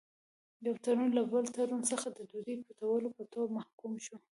[0.65, 4.17] یو تورن له بل تورن څخه د ډوډۍ پټولو په تور محکوم شو.